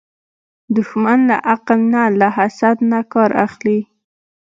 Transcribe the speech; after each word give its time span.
دښمن 0.75 1.19
له 1.29 1.37
عقل 1.51 1.79
نه، 1.93 2.03
له 2.19 2.27
حسد 2.37 2.77
نه 2.91 2.99
کار 3.13 3.29
اخلي 3.45 3.79